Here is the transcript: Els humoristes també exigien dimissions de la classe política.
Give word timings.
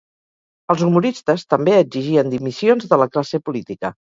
Els 0.73 0.81
humoristes 0.87 1.45
també 1.55 1.77
exigien 1.81 2.35
dimissions 2.35 2.91
de 2.95 3.03
la 3.03 3.11
classe 3.15 3.45
política. 3.51 3.97